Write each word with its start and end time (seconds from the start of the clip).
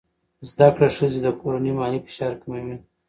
زده 0.49 0.67
کړه 0.75 0.87
ښځه 0.95 1.19
د 1.23 1.27
کورنۍ 1.41 1.71
مالي 1.79 1.99
فشار 2.05 2.33
کموي. 2.41 2.75